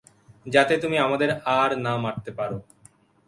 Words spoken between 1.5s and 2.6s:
আর না মারতে পার।